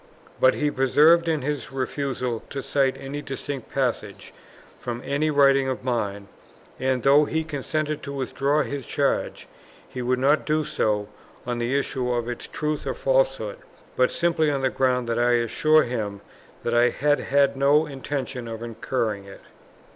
But 0.39 0.55
he 0.55 0.71
persevered 0.71 1.27
in 1.27 1.43
his 1.43 1.71
refusal 1.71 2.41
to 2.49 2.63
cite 2.63 2.97
any 2.97 3.21
distinct 3.21 3.69
passages 3.69 4.31
from 4.75 5.03
any 5.05 5.29
writing 5.29 5.69
of 5.69 5.83
mine; 5.83 6.27
and, 6.79 7.03
though 7.03 7.25
he 7.25 7.43
consented 7.43 8.01
to 8.01 8.11
withdraw 8.11 8.63
his 8.63 8.87
charge, 8.87 9.47
he 9.87 10.01
would 10.01 10.17
not 10.17 10.43
do 10.43 10.63
so 10.65 11.07
on 11.45 11.59
the 11.59 11.77
issue 11.77 12.11
of 12.11 12.27
its 12.27 12.47
truth 12.47 12.87
or 12.87 12.95
falsehood, 12.95 13.59
but 13.95 14.09
simply 14.09 14.49
on 14.49 14.63
the 14.63 14.71
ground 14.71 15.07
that 15.07 15.19
I 15.19 15.33
assured 15.33 15.85
him 15.85 16.21
that 16.63 16.73
I 16.73 16.89
had 16.89 17.19
had 17.19 17.55
no 17.55 17.85
intention 17.85 18.47
of 18.47 18.63
incurring 18.63 19.25
it. 19.25 19.41